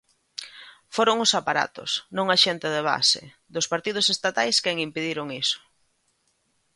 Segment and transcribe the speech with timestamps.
[0.95, 5.59] Foron os aparatos, non a xente de base, dos partidos estatais quen impediron iso.